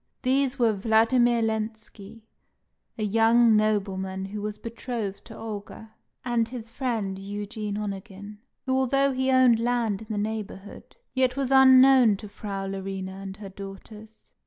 [0.23, 2.23] These were Vladimir Lenski,
[2.97, 5.91] a young nobleman who was betrothed to Olga,
[6.25, 11.51] and his friend, Eugene Onegin, who, although he owned land in the neighbourhood, yet was
[11.51, 14.31] unknown to Frau Larina and her daughters.